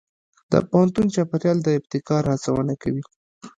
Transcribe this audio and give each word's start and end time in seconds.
د 0.51 0.53
پوهنتون 0.69 1.05
چاپېریال 1.15 1.57
د 1.63 1.67
ابتکار 1.79 2.23
هڅونه 2.31 2.73
کوي. 2.83 3.03